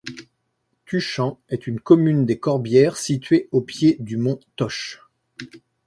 Tuchan 0.87 1.37
est 1.49 1.67
une 1.67 1.79
commune 1.79 2.25
des 2.25 2.39
Corbières 2.39 2.97
située 2.97 3.47
au 3.51 3.61
pied 3.61 3.97
du 3.99 4.17
Mont 4.17 4.39
Tauch. 4.55 4.99